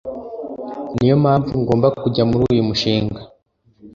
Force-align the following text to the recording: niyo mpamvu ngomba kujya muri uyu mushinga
niyo 0.97 1.15
mpamvu 1.23 1.53
ngomba 1.63 1.87
kujya 2.01 2.23
muri 2.29 2.43
uyu 2.51 2.67
mushinga 2.69 3.19